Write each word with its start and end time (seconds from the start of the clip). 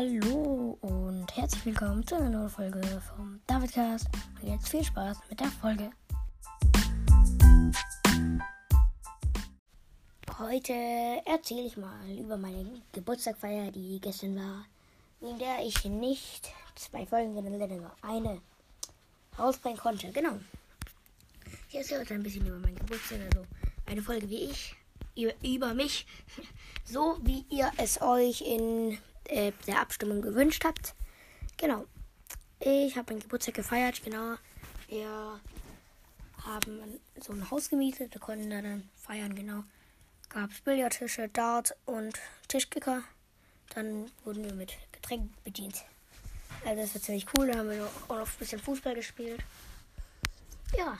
Hallo 0.00 0.78
und 0.80 1.26
herzlich 1.36 1.66
willkommen 1.66 2.06
zu 2.06 2.14
einer 2.14 2.30
neuen 2.30 2.48
Folge 2.48 2.80
vom 3.06 3.38
Davidcast. 3.46 4.08
Und 4.40 4.48
jetzt 4.48 4.70
viel 4.70 4.82
Spaß 4.82 5.18
mit 5.28 5.38
der 5.38 5.48
Folge. 5.48 5.90
Heute 10.38 10.72
erzähle 11.26 11.66
ich 11.66 11.76
mal 11.76 12.08
über 12.18 12.38
meine 12.38 12.80
Geburtstagfeier, 12.92 13.72
die 13.72 14.00
gestern 14.00 14.36
war, 14.36 14.64
in 15.20 15.38
der 15.38 15.58
ich 15.66 15.84
nicht 15.84 16.50
zwei 16.76 17.04
Folgen, 17.04 17.34
sondern 17.34 17.58
nur 17.58 17.92
eine 18.00 18.40
rausbringen 19.38 19.78
konnte. 19.78 20.10
Genau. 20.12 20.38
Ich 21.68 21.74
erzähle 21.74 22.00
heute 22.00 22.14
ein 22.14 22.22
bisschen 22.22 22.46
über 22.46 22.58
meinen 22.58 22.78
Geburtstag, 22.78 23.18
also 23.34 23.46
eine 23.84 24.00
Folge 24.00 24.30
wie 24.30 24.44
ich, 24.44 24.74
über 25.42 25.74
mich, 25.74 26.06
so 26.86 27.18
wie 27.20 27.44
ihr 27.50 27.70
es 27.76 28.00
euch 28.00 28.40
in 28.40 28.96
äh, 29.30 29.52
der 29.66 29.80
Abstimmung 29.80 30.22
gewünscht 30.22 30.64
habt. 30.64 30.94
Genau. 31.56 31.86
Ich 32.58 32.96
habe 32.96 33.12
meinen 33.12 33.22
Geburtstag 33.22 33.54
gefeiert, 33.54 34.02
genau. 34.02 34.36
Wir 34.88 35.40
haben 36.44 37.00
so 37.20 37.32
ein 37.32 37.50
Haus 37.50 37.70
gemietet, 37.70 38.12
wir 38.12 38.20
konnten 38.20 38.50
da 38.50 38.60
dann 38.60 38.88
feiern, 38.96 39.34
genau. 39.34 39.64
Gab 40.28 40.50
es 40.50 40.60
Billardtische, 40.60 41.28
Dart 41.28 41.74
und 41.86 42.18
Tischkicker. 42.48 43.02
Dann 43.74 44.10
wurden 44.24 44.44
wir 44.44 44.54
mit 44.54 44.74
Getränken 44.92 45.32
bedient. 45.44 45.84
Also 46.64 46.82
das 46.82 46.94
war 46.94 47.02
ziemlich 47.02 47.26
cool. 47.36 47.48
Da 47.48 47.58
haben 47.58 47.70
wir 47.70 47.84
auch 48.08 48.16
noch 48.16 48.26
ein 48.26 48.38
bisschen 48.38 48.60
Fußball 48.60 48.94
gespielt. 48.94 49.42
Ja. 50.76 50.98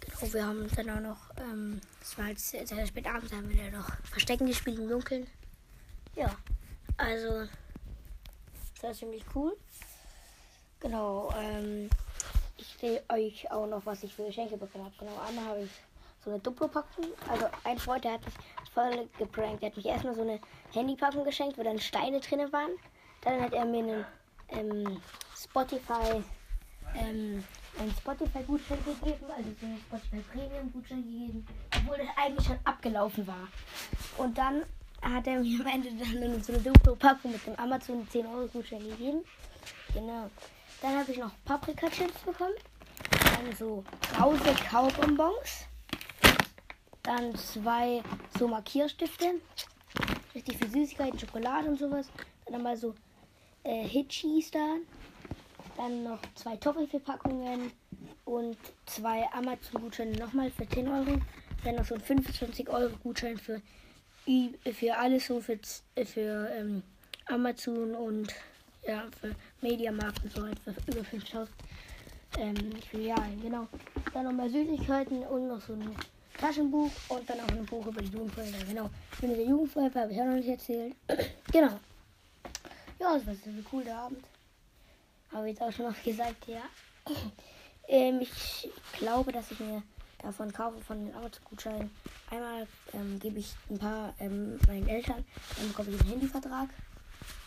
Genau, 0.00 0.32
wir 0.32 0.46
haben 0.46 0.68
dann 0.74 0.90
auch 0.90 1.00
noch, 1.00 1.36
ähm, 1.38 1.80
es 2.00 2.16
war 2.18 2.26
halt 2.26 2.40
sehr, 2.40 2.66
sehr 2.66 2.86
spät 2.86 3.06
abends, 3.06 3.32
haben 3.32 3.48
wir 3.48 3.62
dann 3.62 3.80
noch 3.80 3.90
Verstecken 4.10 4.46
gespielt 4.46 4.78
im 4.78 4.88
Dunkeln. 4.88 5.26
Ja, 6.14 6.30
also, 6.98 7.48
das 8.74 8.82
war 8.82 8.92
ziemlich 8.92 9.24
cool. 9.34 9.56
Genau, 10.80 11.32
ähm, 11.38 11.88
ich 12.58 12.76
sehe 12.78 13.02
euch 13.08 13.50
auch 13.50 13.66
noch, 13.66 13.86
was 13.86 14.02
ich 14.02 14.14
für 14.14 14.26
Geschenke 14.26 14.56
bekommen 14.56 14.84
habe. 14.84 14.94
Genau, 14.98 15.18
einmal 15.26 15.44
habe 15.46 15.62
ich 15.62 15.70
so 16.22 16.30
eine 16.30 16.38
Duplo-Packung. 16.40 17.06
Also, 17.30 17.46
ein 17.64 17.78
Freund, 17.78 18.04
der 18.04 18.12
hat 18.12 18.24
mich 18.24 18.34
voll 18.74 19.08
geprankt. 19.18 19.62
Der 19.62 19.70
hat 19.70 19.76
mich 19.76 19.86
erstmal 19.86 20.14
so 20.14 20.22
eine 20.22 20.38
Handypackung 20.72 21.24
geschenkt, 21.24 21.56
wo 21.56 21.62
dann 21.62 21.78
Steine 21.78 22.20
drin 22.20 22.52
waren. 22.52 22.72
Dann 23.22 23.40
hat 23.40 23.52
er 23.54 23.64
mir 23.64 23.78
einen 23.78 24.04
ähm, 24.48 25.00
Spotify, 25.34 26.22
ähm, 26.94 27.42
einen 27.78 27.94
Spotify-Gutschein 27.98 28.84
gegeben, 28.84 29.24
also 29.34 29.48
so 29.60 29.66
einen 29.66 29.80
Spotify 29.88 30.20
Premium-Gutschein 30.30 31.02
gegeben, 31.04 31.46
obwohl 31.76 31.96
das 31.96 32.08
eigentlich 32.16 32.46
schon 32.46 32.58
abgelaufen 32.64 33.26
war. 33.26 33.48
Und 34.18 34.36
dann 34.36 34.64
hat 35.02 35.26
er 35.26 35.40
mir 35.40 35.60
am 35.60 35.66
Ende 35.66 35.90
dann 35.90 36.42
so 36.42 36.52
eine 36.52 36.62
Duplo-Packung 36.62 37.32
mit 37.32 37.46
dem 37.46 37.56
Amazon 37.56 38.06
10 38.08 38.26
Euro 38.26 38.46
Gutschein 38.46 38.80
gegeben. 38.88 39.24
Genau. 39.92 40.30
Dann 40.80 40.98
habe 40.98 41.10
ich 41.10 41.18
noch 41.18 41.32
Paprika-Chips 41.44 42.22
bekommen. 42.22 42.54
Dann 43.10 43.54
so 43.56 43.84
Brause 44.12 44.54
Kaubonbons. 44.70 45.66
Dann 47.02 47.34
zwei 47.36 48.02
so 48.38 48.46
Markierstifte. 48.46 49.34
Richtig 50.34 50.56
viel 50.56 50.70
Süßigkeiten, 50.70 51.18
Schokolade 51.18 51.68
und 51.68 51.78
sowas. 51.78 52.06
Dann 52.44 52.54
nochmal 52.54 52.76
so 52.76 52.94
äh, 53.64 53.84
Hitchis 53.86 54.50
da. 54.50 54.76
Dann 55.76 56.04
noch 56.04 56.20
zwei 56.34 56.56
Toffifee-Packungen 56.56 57.72
und 58.24 58.56
zwei 58.86 59.28
Amazon-Gutscheine 59.32 60.16
nochmal 60.16 60.50
für 60.50 60.68
10 60.68 60.88
Euro. 60.88 61.18
Dann 61.64 61.76
noch 61.76 61.84
so 61.84 61.94
ein 61.94 62.00
25 62.00 62.68
Euro 62.68 62.96
Gutschein 63.02 63.36
für 63.36 63.60
für 64.24 64.96
alles 64.96 65.26
so 65.26 65.40
für, 65.40 65.58
für 66.04 66.50
ähm, 66.50 66.82
Amazon 67.26 67.94
und 67.94 68.32
ja, 68.86 69.04
für 69.20 69.34
Mediamarkt 69.60 70.22
und 70.24 70.32
so 70.32 70.42
für 70.64 70.90
über 70.90 71.04
5000 71.04 71.48
ähm, 72.38 72.56
Filialen, 72.90 73.40
genau. 73.42 73.68
Dann 74.12 74.24
nochmal 74.24 74.50
Süßigkeiten 74.50 75.22
und 75.24 75.48
noch 75.48 75.60
so 75.60 75.74
ein 75.74 75.94
Taschenbuch 76.38 76.90
und 77.08 77.28
dann 77.28 77.40
auch 77.40 77.48
ein 77.48 77.66
Buch 77.66 77.86
über 77.86 78.00
die 78.00 78.10
Jugendfeuerwehr, 78.10 78.64
genau. 78.66 78.90
Für 79.12 79.28
der 79.28 79.44
Jugendfeuerwehr 79.44 80.02
habe 80.02 80.12
ich 80.12 80.20
auch 80.20 80.24
noch 80.26 80.34
nicht 80.34 80.48
erzählt. 80.48 80.94
genau. 81.52 81.78
Ja, 82.98 83.14
das 83.14 83.26
war 83.26 83.34
so 83.34 83.50
ein 83.50 83.64
cooler 83.68 83.96
Abend. 83.96 84.24
Habe 85.32 85.48
ich 85.50 85.58
jetzt 85.58 85.62
auch 85.62 85.72
schon 85.72 85.86
mal 85.86 85.94
gesagt, 86.04 86.48
ja. 86.48 86.62
ähm, 87.88 88.20
ich 88.20 88.70
glaube, 88.98 89.32
dass 89.32 89.50
ich 89.50 89.60
mir 89.60 89.82
davon 90.22 90.52
kaufe, 90.52 90.80
von 90.80 91.04
den 91.04 91.14
Amazon-Gutscheinen. 91.14 91.90
Einmal 92.30 92.66
ähm, 92.92 93.18
gebe 93.18 93.38
ich 93.38 93.54
ein 93.70 93.78
paar 93.78 94.14
ähm, 94.18 94.58
meinen 94.66 94.88
Eltern, 94.88 95.24
dann 95.56 95.68
bekomme 95.68 95.90
ich 95.90 96.00
einen 96.00 96.10
Handyvertrag, 96.10 96.68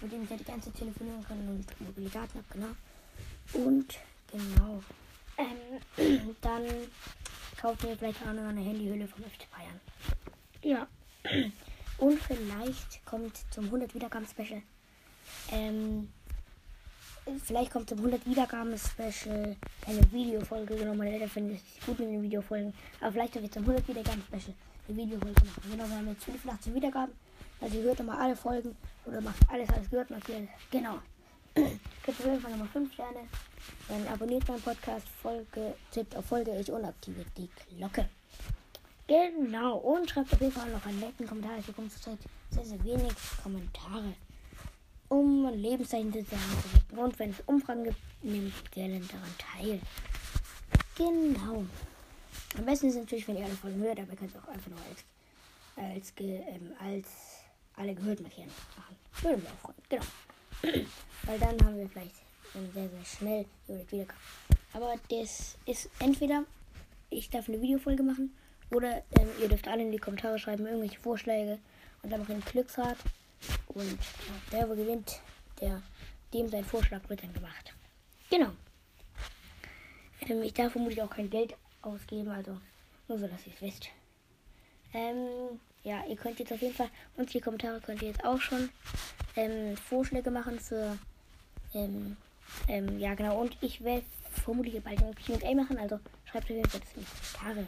mit 0.00 0.12
dem 0.12 0.24
ich 0.24 0.30
ja 0.30 0.36
die 0.36 0.44
ganze 0.44 0.70
Zeit 0.72 0.80
telefonieren 0.80 1.24
kann 1.26 1.38
und 1.48 1.80
mobile 1.80 2.10
Daten 2.10 2.38
habe, 2.38 2.46
genau. 2.52 3.66
Und 3.66 3.94
genau. 4.30 4.82
Ähm, 5.38 6.36
dann 6.40 6.64
kauft 7.60 7.82
mir 7.82 7.96
vielleicht 7.96 8.22
auch 8.22 8.32
noch 8.32 8.48
eine 8.48 8.60
Handyhülle 8.60 9.06
vom 9.06 9.22
FC 9.22 9.50
Bayern. 9.50 9.80
Ja. 10.62 10.86
Und 11.98 12.20
vielleicht 12.20 13.04
kommt 13.06 13.36
zum 13.50 13.64
100 13.66 13.94
Wiedergaben 13.94 14.26
Special 14.26 14.62
ähm, 15.50 16.12
vielleicht 17.44 17.72
kommt 17.72 17.88
zum 17.88 17.98
100 17.98 18.26
Wiedergaben 18.26 18.76
Special 18.78 19.56
eine 19.86 20.12
Videofolge. 20.12 20.76
Genau, 20.76 20.94
meine 20.94 21.12
Eltern 21.12 21.28
finden 21.28 21.54
es 21.54 21.86
gut 21.86 21.98
mit 21.98 22.08
den 22.08 22.22
Videofolgen. 22.22 22.72
Aber 23.00 23.12
vielleicht 23.12 23.34
wird 23.34 23.52
zum 23.52 23.62
100 23.62 23.88
Wiedergaben 23.88 24.22
Special 24.22 24.54
eine 24.88 24.96
Videofolge 24.96 25.44
machen. 25.44 25.70
Genau, 25.70 25.88
wir 25.88 25.96
haben 25.96 26.08
jetzt 26.08 26.24
85 26.24 26.74
Wiedergaben. 26.74 27.14
Also 27.60 27.78
ihr 27.78 27.84
hört 27.84 28.04
mal 28.04 28.18
alle 28.18 28.36
Folgen 28.36 28.76
oder 29.06 29.20
macht 29.20 29.36
alles, 29.48 29.68
alles 29.70 29.90
gehört, 29.90 30.10
markiert. 30.10 30.48
Genau. 30.70 30.98
Gibt 31.54 32.20
auf 32.20 32.24
jeden 32.24 32.40
Fall 32.40 32.50
nochmal 32.50 32.68
5 32.68 32.92
Sterne. 32.92 33.20
Dann 33.88 34.06
abonniert 34.08 34.46
meinen 34.48 34.60
Podcast, 34.60 35.06
Folge, 35.22 35.74
tippt 35.90 36.14
auf 36.16 36.26
Folge 36.26 36.58
ich 36.58 36.70
und 36.70 36.84
aktiviert 36.84 37.28
die 37.36 37.48
Glocke. 37.76 38.08
Genau. 39.06 39.76
Und 39.78 40.10
schreibt 40.10 40.32
auf 40.32 40.40
jeden 40.40 40.52
Fall 40.52 40.68
noch 40.70 40.84
einen 40.84 41.00
netten 41.00 41.26
Kommentar. 41.26 41.58
Ich 41.58 41.66
bekomme 41.66 41.88
zurzeit 41.88 42.18
sehr, 42.50 42.64
sehr 42.64 42.84
wenig 42.84 43.12
Kommentare 43.42 44.14
um 45.08 45.48
Lebenszeichen 45.54 46.12
zu 46.12 46.22
sagen. 46.24 46.98
Und 46.98 47.18
wenn 47.18 47.30
es 47.30 47.40
Umfragen 47.46 47.84
gibt, 47.84 47.98
nehmt 48.22 48.72
gerne 48.72 49.00
daran 49.00 49.34
teil. 49.38 49.80
Genau. 50.96 51.64
Am 52.56 52.64
besten 52.64 52.88
ist 52.88 52.96
natürlich, 52.96 53.28
wenn 53.28 53.36
ihr 53.36 53.44
alle 53.44 53.54
Folgen 53.54 53.80
hört, 53.82 53.98
aber 54.00 54.12
ihr 54.12 54.16
könnt 54.16 54.34
es 54.34 54.42
auch 54.42 54.48
einfach 54.48 54.70
nur 54.70 54.80
als, 54.88 55.04
als, 55.76 56.12
ähm, 56.18 56.72
als 56.78 57.08
alle 57.76 57.94
gehört 57.94 58.20
markieren 58.20 58.50
machen. 58.76 58.96
Würde 59.22 59.38
mich 59.38 59.48
auch 59.48 59.58
freuen. 59.58 59.76
Genau. 59.88 60.04
Weil 61.24 61.38
dann 61.38 61.66
haben 61.66 61.76
wir 61.76 61.88
vielleicht 61.88 62.14
sehr, 62.72 62.88
sehr 62.88 63.04
schnell 63.04 63.46
wieder. 63.90 64.06
Aber 64.72 64.94
das 65.10 65.56
ist 65.66 65.90
entweder 65.98 66.44
ich 67.10 67.30
darf 67.30 67.48
eine 67.48 67.60
Videofolge 67.60 68.02
machen 68.02 68.34
oder 68.70 69.02
ähm, 69.18 69.28
ihr 69.40 69.48
dürft 69.48 69.68
alle 69.68 69.82
in 69.82 69.92
die 69.92 69.98
Kommentare 69.98 70.38
schreiben, 70.38 70.66
irgendwelche 70.66 71.00
Vorschläge 71.00 71.58
und 72.02 72.10
dann 72.10 72.20
noch 72.20 72.28
ein 72.28 72.40
Glücksrad. 72.40 72.96
Und 73.68 73.98
der, 74.52 74.68
wo 74.68 74.74
gewinnt, 74.74 75.20
der, 75.60 75.82
dem 76.32 76.48
sein 76.48 76.64
Vorschlag 76.64 77.08
wird 77.08 77.22
dann 77.22 77.32
gemacht. 77.32 77.74
Genau. 78.30 78.50
Ähm, 80.28 80.42
ich 80.42 80.54
darf 80.54 80.72
vermutlich 80.72 81.02
auch 81.02 81.10
kein 81.10 81.30
Geld 81.30 81.54
ausgeben, 81.82 82.30
also 82.30 82.58
nur 83.08 83.18
so, 83.18 83.26
dass 83.26 83.46
ihr 83.46 83.52
es 83.54 83.62
wisst. 83.62 83.88
Ähm, 84.92 85.60
ja, 85.84 86.04
ihr 86.06 86.16
könnt 86.16 86.38
jetzt 86.38 86.52
auf 86.52 86.60
jeden 86.60 86.74
Fall, 86.74 86.90
und 87.16 87.32
die 87.32 87.40
Kommentare 87.40 87.80
könnt 87.80 88.02
ihr 88.02 88.08
jetzt 88.08 88.24
auch 88.24 88.40
schon 88.40 88.70
ähm, 89.36 89.76
Vorschläge 89.76 90.30
machen 90.30 90.58
für, 90.58 90.98
ähm, 91.74 92.16
ähm, 92.68 92.98
ja 92.98 93.14
genau, 93.14 93.40
und 93.40 93.56
ich 93.60 93.84
werde 93.84 94.04
vermutlich 94.44 94.82
bald 94.82 95.02
ein 95.02 95.14
Q&A 95.14 95.54
machen, 95.54 95.78
also 95.78 96.00
schreibt 96.24 96.50
euch 96.50 96.62
das 96.62 96.74
in 96.74 96.80
die 97.02 97.06
Kommentare 97.38 97.66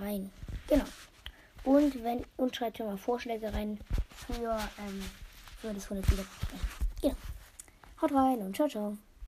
rein. 0.00 0.30
Genau. 0.68 0.84
Und 1.64 2.02
wenn 2.02 2.24
und 2.36 2.56
schreibt 2.56 2.78
mir 2.78 2.86
mal 2.86 2.96
Vorschläge 2.96 3.52
rein 3.52 3.78
für, 4.26 4.58
ähm, 4.78 5.04
für 5.60 5.72
das 5.72 5.84
100 5.84 6.10
Wiedergaben. 6.10 6.60
Ja. 7.02 7.12
Haut 8.00 8.12
rein 8.12 8.38
und 8.38 8.56
ciao, 8.56 8.68
ciao. 8.68 8.96